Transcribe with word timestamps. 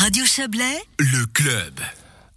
Radio 0.00 0.24
Chablais, 0.24 0.80
le 1.00 1.26
club. 1.26 1.80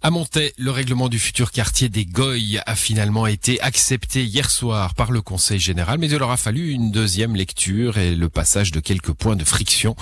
À 0.02 0.10
Montaix, 0.10 0.52
le 0.58 0.72
règlement 0.72 1.08
du 1.08 1.20
futur 1.20 1.52
quartier 1.52 1.88
des 1.88 2.04
Goyes 2.04 2.58
a 2.66 2.74
finalement 2.74 3.28
été 3.28 3.60
accepté 3.60 4.24
hier 4.24 4.50
soir 4.50 4.96
par 4.96 5.12
le 5.12 5.22
Conseil 5.22 5.60
général, 5.60 6.00
mais 6.00 6.10
il 6.10 6.18
leur 6.18 6.32
a 6.32 6.36
fallu 6.36 6.70
une 6.70 6.90
deuxième 6.90 7.36
lecture 7.36 7.98
et 7.98 8.16
le 8.16 8.28
passage 8.28 8.72
de 8.72 8.80
quelques 8.80 9.12
points 9.12 9.36
de 9.36 9.44
friction. 9.44 9.94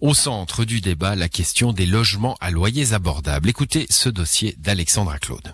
Au 0.00 0.14
centre 0.14 0.64
du 0.64 0.80
débat, 0.80 1.16
la 1.16 1.28
question 1.28 1.72
des 1.72 1.86
logements 1.86 2.36
à 2.40 2.52
loyers 2.52 2.92
abordables. 2.92 3.48
Écoutez 3.48 3.86
ce 3.90 4.08
dossier 4.08 4.54
d'Alexandra 4.60 5.18
Claude. 5.18 5.52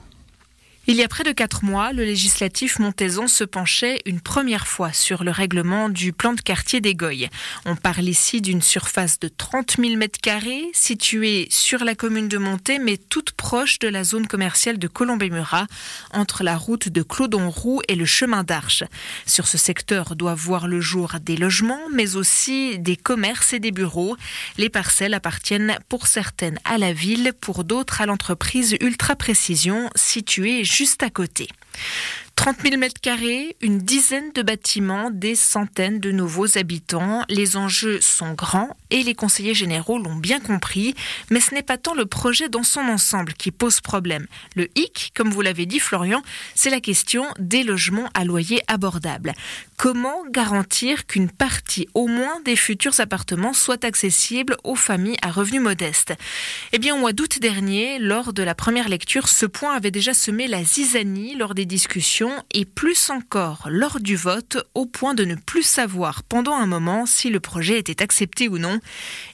Il 0.89 0.95
y 0.95 1.03
a 1.03 1.09
près 1.09 1.25
de 1.25 1.32
quatre 1.32 1.64
mois, 1.64 1.93
le 1.93 2.05
législatif 2.05 2.79
montaisan 2.79 3.27
se 3.27 3.43
penchait 3.43 4.00
une 4.07 4.21
première 4.21 4.69
fois 4.69 4.93
sur 4.93 5.25
le 5.25 5.32
règlement 5.32 5.89
du 5.89 6.12
plan 6.12 6.32
de 6.32 6.41
quartier 6.41 6.80
des. 6.80 6.96
On 7.64 7.75
parle 7.75 8.05
ici 8.05 8.41
d'une 8.41 8.62
surface 8.62 9.19
de 9.19 9.29
30 9.29 9.79
000 9.79 9.95
m2 9.96 10.69
située 10.73 11.48
sur 11.51 11.84
la 11.84 11.96
commune 11.96 12.29
de 12.29 12.38
Montaix, 12.38 12.79
mais 12.79 12.96
toute 12.96 13.33
proche 13.33 13.80
de 13.80 13.88
la 13.88 14.05
zone 14.05 14.28
commerciale 14.28 14.78
de 14.78 14.87
Colombey-Murat, 14.88 15.66
entre 16.12 16.45
la 16.45 16.56
route 16.56 16.89
de 16.89 17.03
Clodon-Roux 17.03 17.83
et 17.89 17.97
le 17.97 18.06
chemin 18.06 18.45
d'Arche. 18.45 18.84
Sur 19.27 19.48
ce 19.48 19.59
secteur 19.59 20.14
doivent 20.14 20.39
voir 20.39 20.69
le 20.69 20.80
jour 20.80 21.16
des 21.20 21.37
logements, 21.37 21.83
mais 21.92 22.14
aussi 22.14 22.78
des 22.78 22.97
commerces 22.97 23.53
et 23.53 23.61
des 23.61 23.73
bureaux. 23.73 24.16
Les 24.56 24.70
parcelles 24.70 25.14
appartiennent 25.14 25.77
pour 25.89 26.06
certaines 26.06 26.61
à 26.64 26.78
la 26.78 26.92
ville, 26.92 27.33
pour 27.41 27.64
d'autres 27.64 28.00
à 28.00 28.06
l'entreprise 28.06 28.77
Ultra 28.80 29.16
Précision, 29.16 29.91
située 29.97 30.64
juste 30.77 31.03
à 31.03 31.11
côté. 31.11 31.48
30 32.46 32.62
000 32.62 32.77
mètres 32.77 33.00
carrés, 33.00 33.56
une 33.60 33.78
dizaine 33.78 34.30
de 34.32 34.41
bâtiments, 34.41 35.10
des 35.10 35.34
centaines 35.34 35.98
de 35.98 36.12
nouveaux 36.12 36.56
habitants. 36.56 37.24
Les 37.28 37.56
enjeux 37.56 38.00
sont 38.00 38.34
grands 38.34 38.77
et 38.91 39.02
les 39.02 39.16
conseillers 39.16 39.52
généraux 39.52 39.98
l'ont 39.98 40.14
bien 40.14 40.38
compris, 40.38 40.95
mais 41.28 41.41
ce 41.41 41.52
n'est 41.52 41.64
pas 41.64 41.77
tant 41.77 41.92
le 41.92 42.06
projet 42.06 42.48
dans 42.48 42.62
son 42.62 42.82
ensemble 42.82 43.32
qui 43.32 43.50
pose 43.50 43.80
problème. 43.80 44.28
Le 44.55 44.69
hic, 44.78 45.10
comme 45.16 45.30
vous 45.30 45.41
l'avez 45.41 45.66
dit 45.66 45.80
Florian, 45.80 46.22
c'est 46.55 46.70
la 46.70 46.80
question 46.80 47.27
des 47.41 47.64
logements 47.64 48.08
à 48.14 48.25
loyer 48.25 48.62
abordable. 48.69 49.33
Comment 49.77 50.22
garantir 50.31 51.06
qu'une 51.06 51.31
partie 51.31 51.88
au 51.94 52.06
moins 52.06 52.41
des 52.44 52.55
futurs 52.55 53.00
appartements 53.00 53.55
soit 53.55 53.84
accessible 53.84 54.56
aux 54.62 54.77
familles 54.77 55.19
à 55.20 55.33
revenus 55.33 55.62
modestes? 55.62 56.14
Eh 56.72 56.78
bien, 56.78 56.94
au 56.94 56.98
mois 56.98 57.12
d'août 57.12 57.41
dernier, 57.41 57.98
lors 57.98 58.33
de 58.33 58.44
la 58.44 58.55
première 58.55 58.88
lecture, 58.88 59.27
ce 59.27 59.47
point 59.47 59.75
avait 59.75 59.91
déjà 59.91 60.14
semé 60.14 60.47
la 60.47 60.62
zizanie 60.62 61.34
lors 61.34 61.53
des 61.53 61.66
discussions 61.66 62.36
et 62.53 62.65
plus 62.65 63.11
encore 63.11 63.69
lors 63.70 64.01
du 64.01 64.17
vote, 64.17 64.59
au 64.75 64.87
point 64.87 65.15
de 65.15 65.25
ne 65.25 65.34
plus 65.34 65.62
savoir 65.62 66.23
pendant 66.23 66.55
un 66.55 66.67
moment 66.67 67.06
si 67.06 67.31
le 67.31 67.41
projet 67.41 67.78
était 67.78 68.03
accepté 68.03 68.48
ou 68.48 68.59
non. 68.59 68.81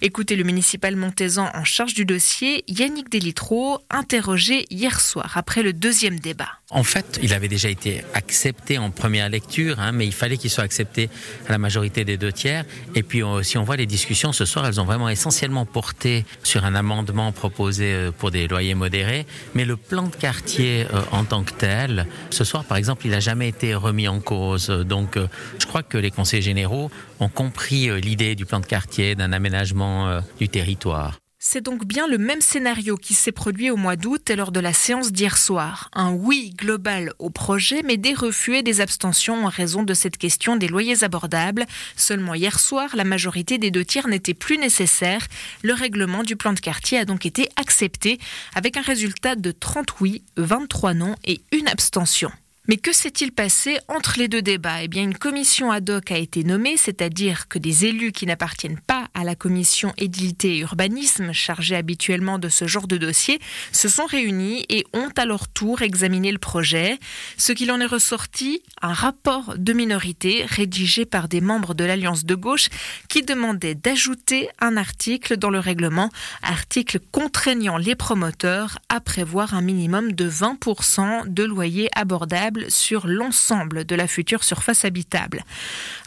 Écoutez 0.01 0.37
le 0.37 0.45
municipal 0.45 0.97
montaisan 0.97 1.51
en 1.55 1.65
charge 1.65 1.95
du 1.95 2.05
dossier, 2.05 2.65
Yannick 2.69 3.11
Delitro, 3.11 3.79
interrogé 3.91 4.67
hier 4.71 5.01
soir 5.01 5.33
après 5.37 5.63
le 5.63 5.73
deuxième 5.73 6.19
débat. 6.19 6.62
En 6.75 6.85
fait, 6.85 7.21
il 7.23 7.35
avait 7.35 7.49
déjà 7.49 7.69
été 7.69 8.03
accepté 8.15 8.79
en 8.79 8.91
première 8.91 9.29
lecture, 9.29 9.79
hein, 9.79 9.93
mais 9.93 10.07
il 10.07 10.13
fallait 10.13 10.39
qu'il 10.39 10.49
soit 10.49 10.65
accepté 10.65 11.11
à 11.47 11.53
la 11.53 11.59
majorité 11.59 12.07
des 12.07 12.17
deux 12.17 12.33
tiers. 12.33 12.65
Et 12.95 13.03
puis, 13.03 13.23
euh, 13.23 13.43
si 13.43 13.59
on 13.59 13.63
voit 13.63 13.77
les 13.77 13.85
discussions 13.85 14.33
ce 14.33 14.47
soir, 14.47 14.67
elles 14.67 14.81
ont 14.81 14.87
vraiment 14.87 15.11
essentiellement 15.11 15.67
porté 15.67 16.25
sur 16.43 16.65
un 16.65 16.75
amendement 16.75 17.31
proposé 17.31 17.93
euh, 17.93 18.11
pour 18.11 18.31
des 18.31 18.49
loyers 18.49 18.75
modérés. 18.75 19.27
Mais 19.55 19.67
le 19.67 19.77
plan 19.77 20.05
de 20.05 20.17
quartier 20.17 20.87
euh, 20.95 21.03
en 21.13 21.25
tant 21.25 21.43
que 21.43 21.53
tel, 21.53 22.07
ce 22.31 22.43
soir, 22.43 22.65
par 22.65 22.79
exemple, 22.79 23.05
il 23.05 23.11
n'a 23.11 23.21
jamais 23.21 23.49
été 23.49 23.75
remis 23.75 24.09
en 24.09 24.21
cause. 24.21 24.69
Donc, 24.69 25.19
je 25.59 25.67
crois 25.67 25.83
que 25.83 25.99
les 25.99 26.11
conseillers 26.11 26.43
généraux 26.43 26.91
ont 27.21 27.29
compris 27.29 28.01
l'idée 28.01 28.35
du 28.35 28.47
plan 28.47 28.61
de 28.61 28.67
quartier, 28.67 29.15
d'un 29.15 29.33
aménagement 29.33 30.23
du 30.39 30.49
territoire. 30.49 31.22
C'est 31.45 31.61
donc 31.61 31.85
bien 31.85 32.07
le 32.07 32.19
même 32.19 32.41
scénario 32.41 32.97
qui 32.97 33.15
s'est 33.15 33.33
produit 33.33 33.69
au 33.69 33.77
mois 33.77 33.97
d'août 33.97 34.31
et 34.31 34.37
lors 34.37 34.53
de 34.53 34.61
la 34.61 34.73
séance 34.73 35.11
d'hier 35.11 35.37
soir. 35.37 35.91
Un 35.93 36.13
oui 36.13 36.55
global 36.57 37.13
au 37.19 37.31
projet, 37.31 37.83
mais 37.83 37.97
des 37.97 38.15
refus 38.15 38.55
et 38.55 38.63
des 38.63 38.81
abstentions 38.81 39.45
en 39.45 39.49
raison 39.49 39.83
de 39.83 39.93
cette 39.93 40.19
question 40.19 40.55
des 40.55 40.69
loyers 40.69 41.03
abordables. 41.03 41.67
Seulement 41.97 42.35
hier 42.35 42.61
soir, 42.61 42.95
la 42.95 43.03
majorité 43.03 43.59
des 43.59 43.73
deux 43.73 43.85
tiers 43.85 44.07
n'était 44.07 44.35
plus 44.35 44.57
nécessaire. 44.57 45.27
Le 45.65 45.75
règlement 45.75 46.23
du 46.23 46.37
plan 46.37 46.53
de 46.53 46.61
quartier 46.61 46.99
a 46.99 47.05
donc 47.05 47.27
été 47.27 47.49
accepté 47.57 48.21
avec 48.55 48.77
un 48.77 48.83
résultat 48.83 49.35
de 49.35 49.51
30 49.51 50.01
oui, 50.01 50.23
23 50.37 50.95
non 50.95 51.17
et 51.25 51.41
une 51.51 51.67
abstention. 51.67 52.31
Mais 52.69 52.77
que 52.77 52.93
s'est-il 52.93 53.33
passé 53.33 53.79
entre 53.89 54.15
les 54.17 54.29
deux 54.29 54.43
débats? 54.43 54.85
Eh 54.85 54.89
bien, 54.89 55.03
une 55.03 55.19
commission 55.19 55.73
ad 55.73 55.91
hoc 55.91 56.13
a 56.13 56.19
été 56.19 56.45
nommée, 56.45 56.77
c'est-à-dire 56.77 57.49
que 57.49 57.59
des 57.59 57.87
élus 57.87 58.13
qui 58.13 58.27
n'appartiennent 58.27 58.79
pas 58.79 59.02
la 59.25 59.35
commission 59.35 59.93
édilité 59.99 60.57
et 60.57 60.59
urbanisme, 60.61 61.33
chargée 61.33 61.77
habituellement 61.77 62.39
de 62.39 62.49
ce 62.49 62.67
genre 62.67 62.87
de 62.87 62.97
dossier, 62.97 63.41
se 63.73 63.89
sont 63.89 64.07
réunis 64.07 64.65
et 64.69 64.85
ont 64.93 65.11
à 65.17 65.25
leur 65.25 65.49
tour 65.49 65.83
examiné 65.83 66.33
le 66.33 66.39
projet. 66.39 66.99
Ce 67.37 67.53
qu'il 67.53 67.71
en 67.71 67.81
est 67.81 67.87
ressorti, 67.87 68.63
un 68.81 68.93
rapport 68.93 69.55
de 69.57 69.73
minorité 69.73 70.45
rédigé 70.49 71.05
par 71.05 71.29
des 71.29 71.41
membres 71.41 71.75
de 71.75 71.85
l'Alliance 71.85 72.25
de 72.25 72.35
gauche 72.35 72.69
qui 73.09 73.23
demandait 73.23 73.75
d'ajouter 73.75 74.49
un 74.61 74.77
article 74.77 75.37
dans 75.37 75.51
le 75.51 75.59
règlement, 75.59 76.11
article 76.43 76.99
contraignant 77.13 77.77
les 77.77 77.95
promoteurs 77.95 78.79
à 78.89 79.01
prévoir 79.01 79.55
un 79.55 79.63
minimum 79.63 80.13
de 80.13 80.29
20% 80.29 81.33
de 81.33 81.45
loyers 81.45 81.89
abordables 81.95 82.71
sur 82.71 83.07
l'ensemble 83.07 83.85
de 83.85 83.95
la 83.95 84.07
future 84.07 84.45
surface 84.45 84.85
habitable. 84.85 85.45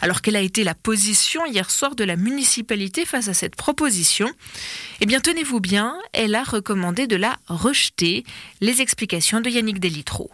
Alors 0.00 0.20
quelle 0.20 0.36
a 0.36 0.40
été 0.40 0.64
la 0.64 0.74
position 0.74 1.46
hier 1.46 1.70
soir 1.70 1.94
de 1.94 2.04
la 2.04 2.16
municipalité 2.16 3.05
face 3.06 3.28
à 3.28 3.34
cette 3.34 3.56
proposition 3.56 4.30
Eh 5.00 5.06
bien 5.06 5.20
tenez-vous 5.20 5.60
bien, 5.60 5.96
elle 6.12 6.34
a 6.34 6.42
recommandé 6.42 7.06
de 7.06 7.16
la 7.16 7.36
rejeter. 7.46 8.24
Les 8.60 8.82
explications 8.82 9.40
de 9.40 9.48
Yannick 9.48 9.80
Delitro. 9.80 10.30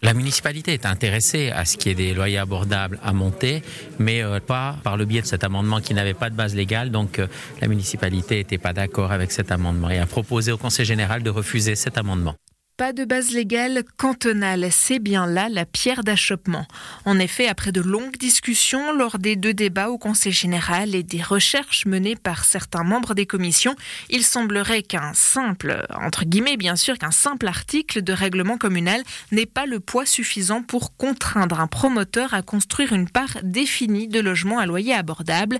La 0.00 0.14
municipalité 0.14 0.74
est 0.74 0.86
intéressée 0.86 1.50
à 1.50 1.64
ce 1.64 1.76
qu'il 1.76 1.88
y 1.88 1.90
ait 1.90 1.94
des 1.96 2.14
loyers 2.14 2.38
abordables 2.38 3.00
à 3.02 3.12
monter, 3.12 3.64
mais 3.98 4.22
euh, 4.22 4.38
pas 4.38 4.76
par 4.84 4.96
le 4.96 5.04
biais 5.04 5.22
de 5.22 5.26
cet 5.26 5.42
amendement 5.42 5.80
qui 5.80 5.92
n'avait 5.92 6.14
pas 6.14 6.30
de 6.30 6.36
base 6.36 6.54
légale. 6.54 6.90
Donc 6.92 7.18
euh, 7.18 7.26
la 7.60 7.66
municipalité 7.66 8.36
n'était 8.36 8.58
pas 8.58 8.72
d'accord 8.72 9.10
avec 9.10 9.32
cet 9.32 9.50
amendement 9.50 9.90
et 9.90 9.98
a 9.98 10.06
proposé 10.06 10.52
au 10.52 10.56
Conseil 10.56 10.86
général 10.86 11.24
de 11.24 11.30
refuser 11.30 11.74
cet 11.74 11.98
amendement. 11.98 12.36
Pas 12.78 12.92
de 12.92 13.04
base 13.04 13.32
légale 13.32 13.82
cantonale, 13.96 14.68
c'est 14.70 15.00
bien 15.00 15.26
là 15.26 15.48
la 15.48 15.66
pierre 15.66 16.04
d'achoppement. 16.04 16.64
En 17.04 17.18
effet, 17.18 17.48
après 17.48 17.72
de 17.72 17.80
longues 17.80 18.16
discussions 18.16 18.92
lors 18.92 19.18
des 19.18 19.34
deux 19.34 19.52
débats 19.52 19.90
au 19.90 19.98
Conseil 19.98 20.30
général 20.30 20.94
et 20.94 21.02
des 21.02 21.20
recherches 21.20 21.86
menées 21.86 22.14
par 22.14 22.44
certains 22.44 22.84
membres 22.84 23.14
des 23.14 23.26
commissions, 23.26 23.74
il 24.10 24.22
semblerait 24.22 24.84
qu'un 24.84 25.12
simple, 25.12 25.88
entre 25.90 26.24
guillemets 26.24 26.56
bien 26.56 26.76
sûr, 26.76 26.96
qu'un 26.98 27.10
simple 27.10 27.48
article 27.48 28.00
de 28.00 28.12
règlement 28.12 28.58
communal 28.58 29.02
n'ait 29.32 29.44
pas 29.44 29.66
le 29.66 29.80
poids 29.80 30.06
suffisant 30.06 30.62
pour 30.62 30.96
contraindre 30.96 31.58
un 31.58 31.66
promoteur 31.66 32.32
à 32.32 32.42
construire 32.42 32.92
une 32.92 33.10
part 33.10 33.38
définie 33.42 34.06
de 34.06 34.20
logements 34.20 34.60
à 34.60 34.66
loyer 34.66 34.94
abordable. 34.94 35.58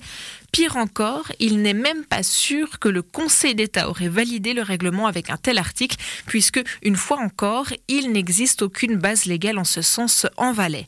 Pire 0.53 0.77
encore, 0.77 1.31
il 1.39 1.61
n'est 1.61 1.75
même 1.75 2.05
pas 2.05 2.23
sûr 2.23 2.79
que 2.79 2.89
le 2.89 3.03
Conseil 3.03 3.55
d'État 3.55 3.89
aurait 3.89 4.09
validé 4.09 4.55
le 4.55 4.63
règlement 4.63 5.07
avec 5.07 5.31
un 5.31 5.37
tel 5.37 5.59
article, 5.59 5.97
puisque, 6.27 6.61
une 6.83 6.97
fois 6.97 7.19
encore, 7.19 7.69
il 7.87 8.13
n'existe 8.13 8.63
aucune 8.63 8.97
base 8.97 9.27
légale 9.27 9.59
en 9.59 9.65
ce 9.65 9.83
sens 9.83 10.27
en 10.37 10.53
Valais. 10.53 10.87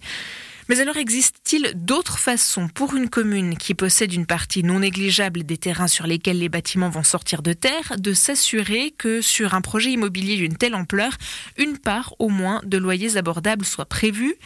Mais 0.70 0.78
alors 0.78 0.98
existe-t-il 0.98 1.72
d'autres 1.75 2.20
façons 2.20 2.69
pour 2.69 2.94
une 2.94 3.10
commune 3.10 3.58
qui 3.58 3.75
possède 3.75 4.12
une 4.12 4.25
partie 4.25 4.62
non 4.62 4.78
négligeable 4.78 5.42
des 5.42 5.56
terrains 5.56 5.88
sur 5.88 6.06
lesquels 6.06 6.38
les 6.38 6.48
bâtiments 6.48 6.91
vont 6.91 7.03
sortir 7.03 7.42
de 7.42 7.53
terre 7.53 7.94
de 7.98 8.14
s'assurer 8.14 8.94
que 8.97 9.20
sur 9.20 9.54
un 9.54 9.62
projet 9.62 9.91
immobilier 9.91 10.36
d'une 10.36 10.56
telle 10.56 10.76
ampleur, 10.76 11.10
une 11.58 11.76
part 11.76 12.14
au 12.20 12.28
moins 12.28 12.60
de 12.64 12.78
loyers 12.78 13.16
abordables 13.16 13.64
soit 13.64 13.86
prévue 13.86 14.36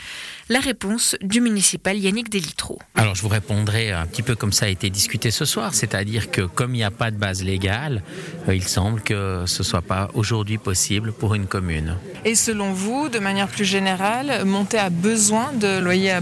La 0.48 0.60
réponse 0.60 1.14
du 1.20 1.42
municipal 1.42 1.98
Yannick 1.98 2.30
Delitro. 2.30 2.78
Alors 2.94 3.14
je 3.14 3.20
vous 3.20 3.28
répondrai 3.28 3.92
un 3.92 4.06
petit 4.06 4.22
peu 4.22 4.34
comme 4.34 4.54
ça 4.54 4.64
a 4.64 4.70
été 4.70 4.88
discuté 4.88 5.30
ce 5.30 5.44
soir, 5.44 5.74
c'est-à-dire 5.74 6.30
que 6.30 6.40
comme 6.40 6.74
il 6.74 6.78
n'y 6.78 6.84
a 6.84 6.90
pas 6.90 7.10
de 7.10 7.18
base 7.18 7.44
légale, 7.44 8.02
euh, 8.48 8.54
il 8.54 8.64
semble 8.64 9.02
que 9.02 9.44
ce 9.46 9.62
soit 9.62 9.82
pas 9.82 10.10
aujourd'hui 10.14 10.56
possible 10.56 11.12
pour 11.12 11.34
une 11.34 11.46
commune. 11.46 11.98
Et 12.24 12.34
selon 12.34 12.72
vous, 12.72 13.10
de 13.10 13.18
manière 13.18 13.48
plus 13.48 13.66
générale, 13.66 14.46
Monter 14.46 14.78
a 14.78 14.88
besoin 14.88 15.52
de 15.52 15.80
loyers 15.80 16.13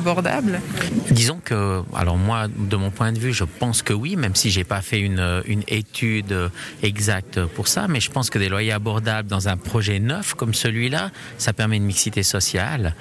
Disons 1.10 1.40
que, 1.44 1.82
alors 1.94 2.16
moi, 2.16 2.48
de 2.48 2.76
mon 2.76 2.90
point 2.90 3.12
de 3.12 3.18
vue, 3.18 3.32
je 3.32 3.44
pense 3.44 3.82
que 3.82 3.92
oui, 3.92 4.16
même 4.16 4.34
si 4.34 4.50
j'ai 4.50 4.64
pas 4.64 4.80
fait 4.80 5.00
une, 5.00 5.42
étude 5.68 6.34
exacte 6.82 7.44
pour 7.44 7.68
ça, 7.68 7.86
mais 7.88 8.00
je 8.00 8.10
pense 8.10 8.30
que 8.30 8.38
des 8.38 8.48
loyers 8.48 8.72
abordables 8.72 9.28
dans 9.28 9.48
un 9.48 9.56
projet 9.56 9.98
neuf 10.00 10.34
comme 10.34 10.54
celui-là, 10.54 11.10
ça 11.38 11.52
permet 11.52 11.76
une 11.76 11.84
mixité 11.84 12.22
sociale. 12.22 12.94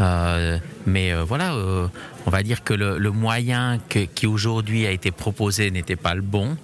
Euh, 0.00 0.58
mais 0.86 1.12
euh, 1.12 1.24
voilà, 1.24 1.54
euh, 1.54 1.88
on 2.26 2.30
va 2.30 2.42
dire 2.42 2.64
que 2.64 2.74
le, 2.74 3.10
moyen 3.10 3.78
qui 3.88 4.26
aujourd'hui 4.26 4.86
a 4.86 4.90
été 4.90 5.10
proposé 5.10 5.70
n'était 5.70 5.96
pas 5.96 6.14
le 6.14 6.22
bon. 6.22 6.56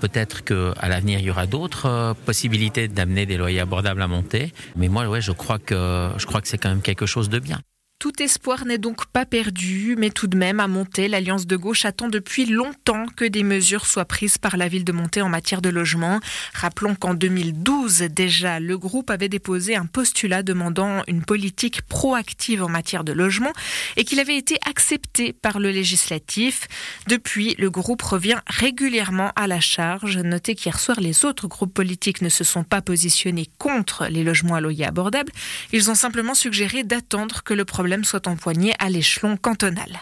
Peut-être 0.00 0.44
qu'à 0.44 0.88
l'avenir, 0.88 1.18
il 1.18 1.24
y 1.24 1.30
aura 1.30 1.46
d'autres 1.46 2.14
possibilités 2.26 2.86
d'amener 2.86 3.26
des 3.26 3.36
loyers 3.36 3.58
abordables 3.58 4.00
à 4.02 4.06
monter. 4.06 4.52
Mais 4.76 4.86
moi, 4.86 5.08
ouais, 5.08 5.20
je 5.20 5.32
crois 5.32 5.58
que, 5.58 6.10
je 6.16 6.26
crois 6.26 6.40
que 6.40 6.46
c'est 6.46 6.58
quand 6.58 6.68
même 6.68 6.82
quelque 6.82 7.06
chose 7.06 7.28
de 7.28 7.40
bien. 7.40 7.58
Tout 8.04 8.22
espoir 8.22 8.66
n'est 8.66 8.76
donc 8.76 9.06
pas 9.06 9.24
perdu, 9.24 9.96
mais 9.98 10.10
tout 10.10 10.26
de 10.26 10.36
même, 10.36 10.60
à 10.60 10.68
Monté, 10.68 11.08
l'Alliance 11.08 11.46
de 11.46 11.56
gauche 11.56 11.86
attend 11.86 12.08
depuis 12.08 12.44
longtemps 12.44 13.06
que 13.16 13.24
des 13.24 13.42
mesures 13.42 13.86
soient 13.86 14.04
prises 14.04 14.36
par 14.36 14.58
la 14.58 14.68
ville 14.68 14.84
de 14.84 14.92
Monté 14.92 15.22
en 15.22 15.30
matière 15.30 15.62
de 15.62 15.70
logement. 15.70 16.20
Rappelons 16.52 16.96
qu'en 16.96 17.14
2012, 17.14 18.00
déjà, 18.10 18.60
le 18.60 18.76
groupe 18.76 19.08
avait 19.08 19.30
déposé 19.30 19.74
un 19.74 19.86
postulat 19.86 20.42
demandant 20.42 21.02
une 21.08 21.24
politique 21.24 21.80
proactive 21.80 22.62
en 22.62 22.68
matière 22.68 23.04
de 23.04 23.12
logement 23.14 23.54
et 23.96 24.04
qu'il 24.04 24.20
avait 24.20 24.36
été 24.36 24.58
accepté 24.68 25.32
par 25.32 25.58
le 25.58 25.70
législatif. 25.70 26.68
Depuis, 27.06 27.54
le 27.58 27.70
groupe 27.70 28.02
revient 28.02 28.40
régulièrement 28.48 29.32
à 29.34 29.46
la 29.46 29.60
charge. 29.60 30.18
Notez 30.18 30.54
qu'hier 30.54 30.78
soir, 30.78 31.00
les 31.00 31.24
autres 31.24 31.48
groupes 31.48 31.72
politiques 31.72 32.20
ne 32.20 32.28
se 32.28 32.44
sont 32.44 32.64
pas 32.64 32.82
positionnés 32.82 33.48
contre 33.56 34.08
les 34.10 34.24
logements 34.24 34.56
à 34.56 34.60
loyer 34.60 34.84
abordable. 34.84 35.32
Ils 35.72 35.90
ont 35.90 35.94
simplement 35.94 36.34
suggéré 36.34 36.84
d'attendre 36.84 37.42
que 37.42 37.54
le 37.54 37.64
problème 37.64 37.93
soit 38.02 38.26
empoigné 38.26 38.74
à 38.80 38.88
l'échelon 38.88 39.36
cantonal. 39.36 40.00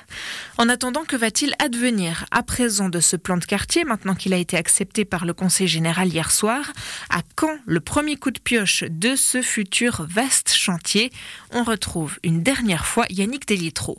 En 0.57 0.69
attendant, 0.69 1.05
que 1.05 1.17
va-t-il 1.17 1.55
advenir 1.59 2.25
à 2.31 2.43
présent 2.43 2.89
de 2.89 3.01
ce 3.01 3.17
plan 3.17 3.37
de 3.37 3.45
quartier, 3.45 3.85
maintenant 3.85 4.15
qu'il 4.15 4.33
a 4.33 4.39
été 4.39 4.57
accepté 4.57 5.05
par 5.05 5.27
le 5.27 5.35
Conseil 5.35 5.69
général 5.69 6.09
hier 6.09 6.31
soir? 6.31 6.73
À 7.11 7.21
quand 7.35 7.59
le 7.67 7.81
premier 7.81 8.17
coup 8.17 8.31
de 8.31 8.39
pioche 8.39 8.85
de 8.89 9.17
ce 9.17 9.43
futur 9.43 10.07
vaste 10.09 10.55
chantier? 10.55 11.11
On 11.51 11.65
retrouve 11.65 12.19
une 12.23 12.43
dernière 12.43 12.87
fois 12.87 13.05
Yannick 13.11 13.47
Delitro. 13.49 13.99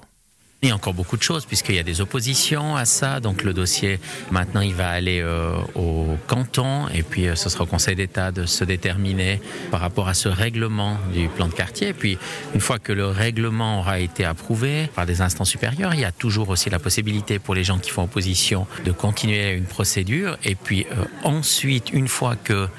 A 0.64 0.74
encore 0.74 0.94
beaucoup 0.94 1.18
de 1.18 1.24
choses 1.24 1.46
puisqu'il 1.46 1.76
y 1.76 1.80
a 1.80 1.84
des 1.84 2.00
oppositions 2.00 2.78
à 2.78 2.86
ça. 2.86 3.20
Donc 3.20 3.44
le 3.44 3.54
dossier, 3.54 4.00
maintenant, 4.32 4.62
il 4.62 4.74
va 4.74 4.90
aller 4.90 5.20
euh, 5.20 5.58
au 5.76 6.18
canton 6.26 6.88
et 6.88 7.04
puis 7.04 7.28
euh, 7.28 7.36
ce 7.36 7.50
sera 7.50 7.66
au 7.66 7.68
Conseil 7.68 7.98
d'État 7.98 8.32
de 8.32 8.46
se 8.46 8.64
déterminer 8.64 9.42
par 9.72 9.82
rapport 9.82 10.08
à 10.08 10.14
ce 10.14 10.30
règlement 10.30 10.98
du 11.14 11.28
plan 11.28 11.48
de 11.48 11.54
quartier. 11.54 11.90
Et 11.90 11.94
puis 11.94 12.18
une 12.54 12.62
fois 12.62 12.80
que 12.80 12.94
le 12.94 13.08
règlement 13.08 13.80
aura 13.80 14.00
été 14.00 14.24
approuvé 14.24 14.88
par 14.96 15.06
des 15.06 15.22
instances 15.22 15.50
supérieures, 15.50 15.94
il 15.96 16.00
y 16.00 16.06
a 16.06 16.14
toujours 16.14 16.48
aussi 16.48 16.70
la 16.70 16.80
possibilité 16.80 17.40
pour 17.40 17.56
les 17.56 17.66
gens 17.66 17.78
qui 17.78 17.90
font 17.90 18.04
opposition 18.04 18.66
de 18.86 18.94
continuer 18.94 19.52
une 19.52 19.66
procédure. 19.66 20.38
Et 20.46 20.56
puis 20.56 20.86
euh, 20.92 21.04
ensuite, 21.24 21.92
une 21.92 22.08
fois 22.08 22.38
que 22.38 22.70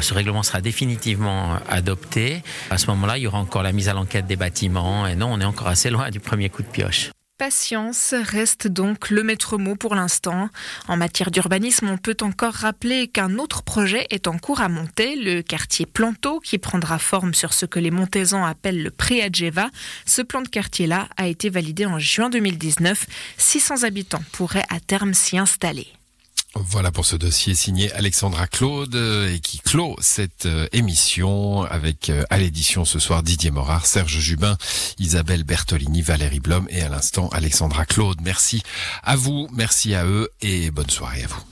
ce 0.00 0.14
règlement 0.14 0.42
sera 0.42 0.60
définitivement 0.60 1.56
adopté, 1.68 2.42
à 2.70 2.78
ce 2.78 2.88
moment-là, 2.88 3.16
il 3.18 3.22
y 3.22 3.26
aura 3.28 3.38
encore 3.38 3.62
la 3.62 3.72
mise 3.72 3.88
à 3.88 3.94
l'enquête 3.94 4.26
des 4.26 4.36
bâtiments. 4.36 5.06
Et 5.06 5.14
non, 5.14 5.28
on 5.30 5.40
est 5.40 5.44
encore 5.44 5.68
assez 5.68 5.90
loin 5.90 6.10
du 6.10 6.18
premier 6.18 6.48
coup 6.48 6.62
de 6.62 6.68
pioche. 6.68 7.11
Patience 7.42 8.14
reste 8.16 8.68
donc 8.68 9.10
le 9.10 9.24
maître 9.24 9.58
mot 9.58 9.74
pour 9.74 9.96
l'instant. 9.96 10.48
En 10.86 10.96
matière 10.96 11.32
d'urbanisme, 11.32 11.88
on 11.88 11.98
peut 11.98 12.16
encore 12.20 12.54
rappeler 12.54 13.08
qu'un 13.08 13.36
autre 13.40 13.64
projet 13.64 14.06
est 14.10 14.28
en 14.28 14.38
cours 14.38 14.60
à 14.60 14.68
monter, 14.68 15.16
le 15.16 15.42
quartier 15.42 15.84
Planteau, 15.84 16.38
qui 16.38 16.58
prendra 16.58 17.00
forme 17.00 17.34
sur 17.34 17.52
ce 17.52 17.66
que 17.66 17.80
les 17.80 17.90
Montaisans 17.90 18.44
appellent 18.44 18.84
le 18.84 18.92
Préadjeva. 18.92 19.70
Ce 20.06 20.22
plan 20.22 20.42
de 20.42 20.48
quartier-là 20.48 21.08
a 21.16 21.26
été 21.26 21.50
validé 21.50 21.84
en 21.84 21.98
juin 21.98 22.30
2019. 22.30 23.06
600 23.38 23.82
habitants 23.82 24.22
pourraient 24.30 24.62
à 24.70 24.78
terme 24.78 25.12
s'y 25.12 25.36
installer. 25.36 25.88
Voilà 26.54 26.92
pour 26.92 27.06
ce 27.06 27.16
dossier 27.16 27.54
signé 27.54 27.90
Alexandra 27.92 28.46
Claude 28.46 28.94
et 28.94 29.40
qui 29.40 29.58
clôt 29.58 29.96
cette 30.00 30.44
euh, 30.44 30.68
émission 30.72 31.62
avec 31.62 32.10
euh, 32.10 32.24
à 32.28 32.36
l'édition 32.36 32.84
ce 32.84 32.98
soir 32.98 33.22
Didier 33.22 33.50
Morard, 33.50 33.86
Serge 33.86 34.18
Jubin, 34.18 34.58
Isabelle 34.98 35.44
Bertolini, 35.44 36.02
Valérie 36.02 36.40
Blom 36.40 36.66
et 36.68 36.82
à 36.82 36.90
l'instant 36.90 37.30
Alexandra 37.30 37.86
Claude. 37.86 38.18
Merci 38.22 38.62
à 39.02 39.16
vous, 39.16 39.48
merci 39.52 39.94
à 39.94 40.04
eux 40.04 40.28
et 40.42 40.70
bonne 40.70 40.90
soirée 40.90 41.24
à 41.24 41.28
vous. 41.28 41.42